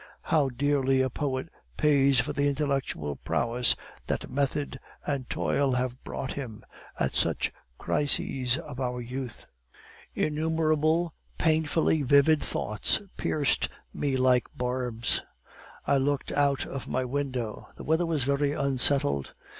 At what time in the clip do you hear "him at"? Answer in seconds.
6.33-7.13